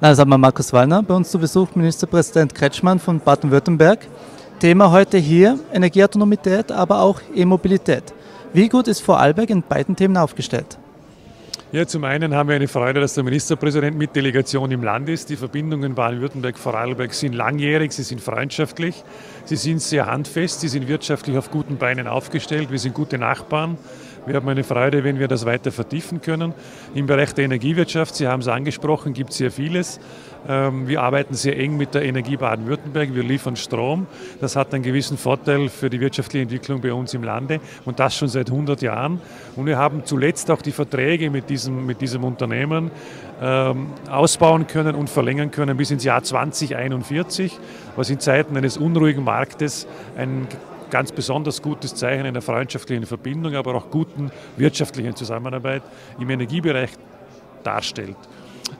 Da 0.00 0.14
haben 0.16 0.28
wir 0.28 0.38
Markus 0.38 0.72
Wallner 0.72 1.02
bei 1.02 1.14
uns 1.14 1.30
zu 1.30 1.38
Besuch, 1.38 1.74
Ministerpräsident 1.74 2.54
Kretschmann 2.54 2.98
von 2.98 3.20
Baden-Württemberg. 3.20 4.00
Thema 4.58 4.90
heute 4.90 5.18
hier 5.18 5.58
Energieautonomität, 5.72 6.72
aber 6.72 7.00
auch 7.00 7.20
E-Mobilität. 7.34 8.02
Wie 8.52 8.68
gut 8.68 8.88
ist 8.88 9.00
Vorarlberg 9.00 9.50
in 9.50 9.62
beiden 9.62 9.94
Themen 9.94 10.16
aufgestellt? 10.16 10.78
Ja, 11.74 11.88
zum 11.88 12.04
einen 12.04 12.36
haben 12.36 12.48
wir 12.48 12.54
eine 12.54 12.68
Freude, 12.68 13.00
dass 13.00 13.14
der 13.14 13.24
Ministerpräsident 13.24 13.98
mit 13.98 14.14
Delegation 14.14 14.70
im 14.70 14.84
Land 14.84 15.08
ist. 15.08 15.28
Die 15.28 15.34
Verbindungen 15.34 15.96
Baden-Württemberg-Vorarlberg 15.96 17.12
sind 17.12 17.32
langjährig, 17.32 17.90
sie 17.90 18.04
sind 18.04 18.20
freundschaftlich, 18.20 19.02
sie 19.44 19.56
sind 19.56 19.82
sehr 19.82 20.06
handfest, 20.06 20.60
sie 20.60 20.68
sind 20.68 20.86
wirtschaftlich 20.86 21.36
auf 21.36 21.50
guten 21.50 21.76
Beinen 21.76 22.06
aufgestellt, 22.06 22.70
wir 22.70 22.78
sind 22.78 22.94
gute 22.94 23.18
Nachbarn. 23.18 23.76
Wir 24.26 24.36
haben 24.36 24.48
eine 24.48 24.64
Freude, 24.64 25.04
wenn 25.04 25.18
wir 25.18 25.28
das 25.28 25.44
weiter 25.44 25.70
vertiefen 25.70 26.22
können. 26.22 26.54
Im 26.94 27.06
Bereich 27.06 27.34
der 27.34 27.44
Energiewirtschaft, 27.44 28.14
Sie 28.14 28.26
haben 28.26 28.40
es 28.40 28.48
angesprochen, 28.48 29.12
gibt 29.12 29.32
es 29.32 29.36
sehr 29.36 29.50
vieles. 29.50 30.00
Ähm, 30.48 30.88
wir 30.88 31.02
arbeiten 31.02 31.34
sehr 31.34 31.58
eng 31.58 31.76
mit 31.76 31.94
der 31.94 32.04
Energie 32.04 32.38
Baden-Württemberg. 32.38 33.14
Wir 33.14 33.22
liefern 33.22 33.56
Strom. 33.56 34.06
Das 34.40 34.56
hat 34.56 34.72
einen 34.72 34.82
gewissen 34.82 35.18
Vorteil 35.18 35.68
für 35.68 35.90
die 35.90 36.00
wirtschaftliche 36.00 36.42
Entwicklung 36.42 36.80
bei 36.80 36.94
uns 36.94 37.12
im 37.12 37.22
Lande 37.22 37.60
und 37.84 38.00
das 38.00 38.16
schon 38.16 38.28
seit 38.28 38.48
100 38.48 38.80
Jahren. 38.80 39.20
Und 39.56 39.66
wir 39.66 39.76
haben 39.76 40.06
zuletzt 40.06 40.50
auch 40.50 40.62
die 40.62 40.72
Verträge 40.72 41.28
mit 41.28 41.50
diesem, 41.64 41.86
mit 41.86 42.00
diesem 42.00 42.24
Unternehmen 42.24 42.90
ähm, 43.40 43.88
ausbauen 44.10 44.66
können 44.66 44.94
und 44.94 45.10
verlängern 45.10 45.50
können 45.50 45.76
bis 45.76 45.90
ins 45.90 46.04
Jahr 46.04 46.22
2041, 46.22 47.58
was 47.96 48.10
in 48.10 48.20
Zeiten 48.20 48.56
eines 48.56 48.76
unruhigen 48.76 49.24
Marktes 49.24 49.86
ein 50.16 50.46
ganz 50.90 51.12
besonders 51.12 51.62
gutes 51.62 51.94
Zeichen 51.94 52.26
einer 52.26 52.42
freundschaftlichen 52.42 53.06
Verbindung, 53.06 53.54
aber 53.54 53.74
auch 53.74 53.90
guten 53.90 54.30
wirtschaftlichen 54.56 55.16
Zusammenarbeit 55.16 55.82
im 56.20 56.30
Energiebereich 56.30 56.90
darstellt. 57.62 58.16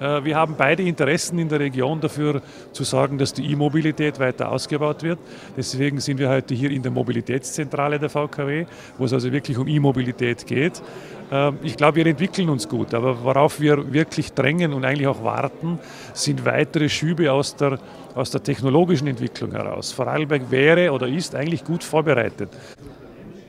Äh, 0.00 0.24
wir 0.24 0.36
haben 0.36 0.54
beide 0.56 0.82
Interessen 0.82 1.38
in 1.38 1.48
der 1.48 1.60
Region 1.60 2.00
dafür 2.00 2.42
zu 2.72 2.84
sorgen, 2.84 3.18
dass 3.18 3.32
die 3.32 3.50
E-Mobilität 3.52 4.18
weiter 4.18 4.50
ausgebaut 4.50 5.02
wird. 5.02 5.18
Deswegen 5.56 6.00
sind 6.00 6.18
wir 6.18 6.28
heute 6.28 6.54
hier 6.54 6.70
in 6.70 6.82
der 6.82 6.92
Mobilitätszentrale 6.92 7.98
der 7.98 8.10
VKW, 8.10 8.66
wo 8.96 9.04
es 9.04 9.12
also 9.12 9.32
wirklich 9.32 9.58
um 9.58 9.66
E-Mobilität 9.66 10.46
geht. 10.46 10.82
Ähm, 11.30 11.58
ich 11.62 11.76
glaube, 11.76 11.96
wir 11.96 12.06
entwickeln 12.06 12.48
uns 12.48 12.68
gut, 12.68 12.94
aber 12.94 13.22
worauf 13.22 13.60
wir 13.60 13.92
wirklich 13.92 14.32
drängen 14.32 14.72
und 14.72 14.84
eigentlich 14.84 15.06
auch 15.06 15.22
warten, 15.22 15.78
sind 16.12 16.44
weitere 16.44 16.88
Schübe 16.88 17.32
aus 17.32 17.56
der, 17.56 17.78
aus 18.14 18.30
der 18.30 18.42
technologischen 18.42 19.08
Entwicklung 19.08 19.52
heraus. 19.52 19.92
Vorarlberg 19.92 20.50
wäre 20.50 20.92
oder 20.92 21.06
ist 21.08 21.34
eigentlich 21.34 21.64
gut 21.64 21.84
vorbereitet. 21.84 22.50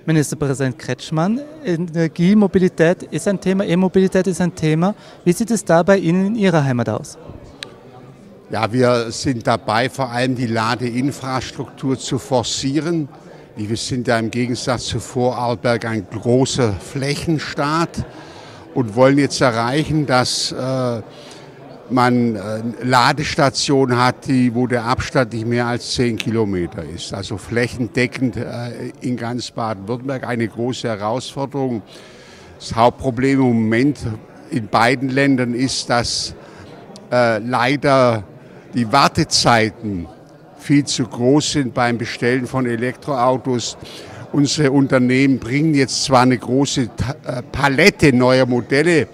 Ministerpräsident 0.09 0.79
Kretschmann, 0.79 1.39
Energiemobilität 1.63 3.03
ist 3.03 3.27
ein 3.27 3.39
Thema, 3.39 3.63
E-Mobilität 3.63 4.25
ist 4.25 4.41
ein 4.41 4.55
Thema. 4.55 4.95
Wie 5.23 5.31
sieht 5.31 5.51
es 5.51 5.63
da 5.63 5.83
bei 5.83 5.99
Ihnen 5.99 6.25
in 6.25 6.35
Ihrer 6.35 6.63
Heimat 6.63 6.89
aus? 6.89 7.15
Ja, 8.49 8.73
wir 8.73 9.11
sind 9.11 9.45
dabei, 9.45 9.87
vor 9.87 10.09
allem 10.09 10.33
die 10.33 10.47
Ladeinfrastruktur 10.47 11.99
zu 11.99 12.17
forcieren. 12.17 13.07
Wir 13.55 13.77
sind 13.77 14.07
ja 14.07 14.17
im 14.17 14.31
Gegensatz 14.31 14.85
zu 14.85 14.99
Vorarlberg 14.99 15.85
ein 15.85 16.07
großer 16.09 16.73
Flächenstaat 16.73 18.03
und 18.73 18.95
wollen 18.95 19.19
jetzt 19.19 19.39
erreichen, 19.41 20.07
dass 20.07 20.51
äh, 20.51 21.01
man 21.91 22.35
äh, 22.35 22.61
Ladestationen 22.83 23.97
hat, 23.97 24.27
die, 24.27 24.53
wo 24.53 24.67
der 24.67 24.85
Abstand 24.85 25.33
nicht 25.33 25.45
mehr 25.45 25.67
als 25.67 25.93
10 25.93 26.17
Kilometer 26.17 26.83
ist. 26.83 27.13
Also 27.13 27.37
flächendeckend 27.37 28.37
äh, 28.37 28.91
in 29.01 29.17
ganz 29.17 29.51
Baden-Württemberg 29.51 30.25
eine 30.25 30.47
große 30.47 30.87
Herausforderung. 30.87 31.81
Das 32.59 32.75
Hauptproblem 32.75 33.39
im 33.39 33.45
Moment 33.45 33.99
in 34.51 34.67
beiden 34.67 35.09
Ländern 35.09 35.53
ist, 35.53 35.89
dass 35.89 36.35
äh, 37.11 37.39
leider 37.39 38.23
die 38.73 38.91
Wartezeiten 38.91 40.07
viel 40.57 40.85
zu 40.85 41.05
groß 41.05 41.53
sind 41.53 41.73
beim 41.73 41.97
Bestellen 41.97 42.45
von 42.45 42.65
Elektroautos. 42.65 43.77
Unsere 44.31 44.71
Unternehmen 44.71 45.39
bringen 45.39 45.73
jetzt 45.73 46.03
zwar 46.03 46.21
eine 46.21 46.37
große 46.37 46.89
Palette 47.51 48.13
neuer 48.13 48.45
Modelle 48.45 49.07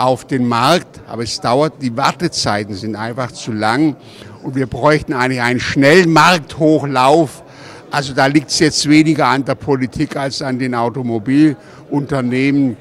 auf 0.00 0.26
den 0.26 0.48
Markt, 0.48 1.00
aber 1.06 1.22
es 1.22 1.40
dauert, 1.40 1.74
die 1.82 1.94
Wartezeiten 1.94 2.74
sind 2.74 2.96
einfach 2.96 3.30
zu 3.32 3.52
lang 3.52 3.96
und 4.42 4.54
wir 4.54 4.66
bräuchten 4.66 5.12
eigentlich 5.12 5.42
einen 5.42 5.60
schnellen 5.60 6.10
Markthochlauf. 6.10 7.42
Also 7.90 8.14
da 8.14 8.24
liegt 8.26 8.50
es 8.50 8.60
jetzt 8.60 8.88
weniger 8.88 9.26
an 9.26 9.44
der 9.44 9.56
Politik 9.56 10.16
als 10.16 10.40
an 10.40 10.58
den 10.58 10.74
Automobilunternehmen, 10.74 12.78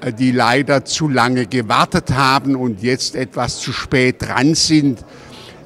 äh, 0.00 0.14
die 0.14 0.32
leider 0.32 0.82
zu 0.84 1.08
lange 1.08 1.46
gewartet 1.46 2.10
haben 2.14 2.56
und 2.56 2.82
jetzt 2.82 3.16
etwas 3.16 3.58
zu 3.58 3.72
spät 3.72 4.22
dran 4.22 4.54
sind. 4.54 5.04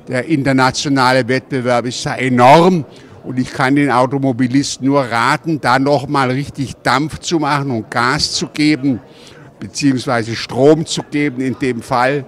Der 0.09 0.25
internationale 0.25 1.29
Wettbewerb 1.29 1.87
ist 1.87 2.05
ja 2.05 2.17
enorm 2.17 2.85
und 3.23 3.39
ich 3.39 3.53
kann 3.53 3.77
den 3.77 3.93
Automobilisten 3.93 4.87
nur 4.87 5.03
raten, 5.03 5.61
da 5.61 5.79
nochmal 5.79 6.33
richtig 6.33 6.75
Dampf 6.83 7.21
zu 7.21 7.39
machen 7.39 7.71
und 7.71 7.93
Gas 7.93 8.33
zu 8.33 8.49
geben 8.49 9.01
beziehungsweise 9.59 10.37
Strom 10.37 10.87
zu 10.87 11.03
geben 11.03 11.41
in 11.41 11.59
dem 11.59 11.83
Fall, 11.83 12.25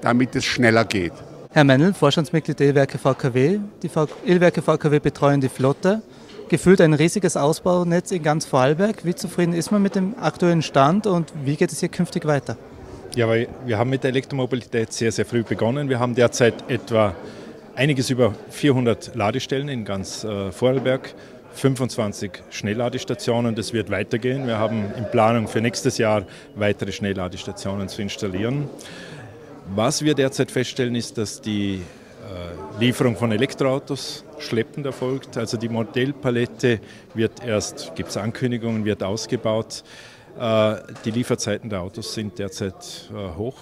damit 0.00 0.34
es 0.36 0.44
schneller 0.44 0.84
geht. 0.84 1.12
Herr 1.50 1.64
Mennel, 1.64 1.94
Vorstandsmitglied 1.94 2.60
der 2.60 2.68
E-Werke 2.68 2.98
VKW. 2.98 3.58
Die 3.82 3.90
E-Werke 4.26 4.62
VKW 4.62 4.98
betreuen 5.00 5.40
die 5.40 5.48
Flotte. 5.48 6.02
Gefühlt 6.48 6.80
ein 6.80 6.94
riesiges 6.94 7.36
Ausbaunetz 7.36 8.10
in 8.10 8.22
ganz 8.22 8.46
Vorarlberg. 8.46 9.04
Wie 9.04 9.14
zufrieden 9.14 9.52
ist 9.52 9.70
man 9.70 9.82
mit 9.82 9.94
dem 9.94 10.14
aktuellen 10.20 10.62
Stand 10.62 11.06
und 11.06 11.32
wie 11.44 11.56
geht 11.56 11.72
es 11.72 11.80
hier 11.80 11.88
künftig 11.88 12.26
weiter? 12.26 12.56
Ja, 13.14 13.28
weil 13.28 13.48
wir 13.66 13.78
haben 13.78 13.90
mit 13.90 14.04
der 14.04 14.10
Elektromobilität 14.10 14.92
sehr, 14.92 15.10
sehr 15.10 15.26
früh 15.26 15.42
begonnen. 15.42 15.88
Wir 15.88 15.98
haben 15.98 16.14
derzeit 16.14 16.54
etwa 16.70 17.14
einiges 17.74 18.10
über 18.10 18.34
400 18.50 19.14
Ladestellen 19.14 19.68
in 19.68 19.84
ganz 19.84 20.24
äh, 20.24 20.52
Vorarlberg 20.52 21.14
25 21.58 22.30
Schnellladestationen. 22.50 23.54
Das 23.54 23.72
wird 23.72 23.90
weitergehen. 23.90 24.46
Wir 24.46 24.58
haben 24.58 24.92
in 24.96 25.10
Planung 25.10 25.48
für 25.48 25.60
nächstes 25.60 25.98
Jahr 25.98 26.24
weitere 26.54 26.92
Schnellladestationen 26.92 27.88
zu 27.88 28.02
installieren. 28.02 28.68
Was 29.74 30.02
wir 30.02 30.14
derzeit 30.14 30.50
feststellen, 30.50 30.94
ist, 30.94 31.18
dass 31.18 31.40
die 31.40 31.74
äh, 31.76 32.80
Lieferung 32.80 33.16
von 33.16 33.32
Elektroautos 33.32 34.24
schleppend 34.38 34.86
erfolgt. 34.86 35.36
Also 35.36 35.56
die 35.56 35.68
Modellpalette 35.68 36.80
wird 37.14 37.44
erst, 37.44 37.94
gibt 37.94 38.10
es 38.10 38.16
Ankündigungen, 38.16 38.84
wird 38.84 39.02
ausgebaut. 39.02 39.82
Äh, 40.38 40.76
die 41.04 41.10
Lieferzeiten 41.10 41.68
der 41.68 41.82
Autos 41.82 42.14
sind 42.14 42.38
derzeit 42.38 43.10
äh, 43.12 43.36
hoch. 43.36 43.56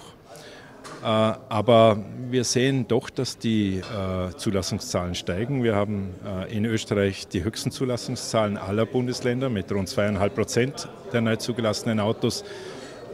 Äh, 1.03 1.05
aber 1.05 2.03
wir 2.29 2.43
sehen 2.43 2.87
doch, 2.87 3.09
dass 3.09 3.37
die 3.37 3.77
äh, 3.77 4.35
Zulassungszahlen 4.35 5.15
steigen. 5.15 5.63
Wir 5.63 5.75
haben 5.75 6.15
äh, 6.25 6.55
in 6.55 6.65
Österreich 6.65 7.27
die 7.27 7.43
höchsten 7.43 7.71
Zulassungszahlen 7.71 8.57
aller 8.57 8.85
Bundesländer 8.85 9.49
mit 9.49 9.71
rund 9.71 9.89
zweieinhalb 9.89 10.35
Prozent 10.35 10.89
der 11.13 11.21
neu 11.21 11.35
zugelassenen 11.35 11.99
Autos. 11.99 12.43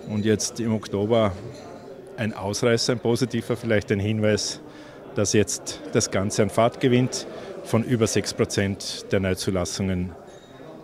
Und 0.08 0.26
jetzt 0.26 0.60
im 0.60 0.74
Oktober 0.74 1.34
ein 2.18 2.34
Ausreißer, 2.34 2.94
ein 2.94 3.00
positiver, 3.00 3.56
vielleicht 3.56 3.92
ein 3.92 4.00
Hinweis, 4.00 4.62
dass 5.16 5.34
jetzt 5.34 5.82
das 5.94 6.12
Ganze 6.12 6.44
an 6.44 6.50
Fahrt 6.50 6.80
gewinnt. 6.80 7.28
Von 7.64 7.84
über 7.84 8.08
sechs 8.08 8.34
Prozent 8.34 9.06
der 9.12 9.22
Neuzulassungen 9.22 10.12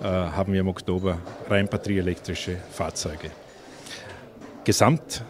haben 0.01 0.53
wir 0.53 0.61
im 0.61 0.69
Oktober 0.69 1.17
rein 1.49 1.67
batterieelektrische 1.67 2.55
Fahrzeuge. 2.71 3.31
Gesamt 4.63 5.25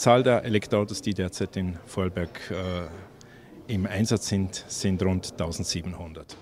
Zahl 0.00 0.22
der 0.22 0.44
Elektroautos, 0.44 1.02
die 1.02 1.12
derzeit 1.12 1.58
in 1.58 1.78
Vorarlberg 1.84 2.50
äh, 2.50 3.70
im 3.70 3.84
Einsatz 3.84 4.28
sind, 4.28 4.64
sind 4.66 5.02
rund 5.02 5.32
1700. 5.32 6.38